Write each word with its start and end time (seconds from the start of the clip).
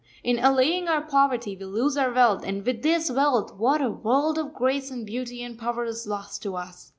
In 0.23 0.39
allaying 0.39 0.87
our 0.87 1.03
poverty 1.03 1.55
we 1.55 1.63
lose 1.65 1.95
our 1.95 2.11
wealth, 2.11 2.43
and 2.43 2.65
with 2.65 2.81
this 2.81 3.11
wealth 3.11 3.53
what 3.53 3.83
a 3.83 3.91
world 3.91 4.39
of 4.39 4.51
grace 4.51 4.89
and 4.89 5.05
beauty 5.05 5.43
and 5.43 5.59
power 5.59 5.85
is 5.85 6.07
lost 6.07 6.41
to 6.41 6.55
us. 6.55 6.89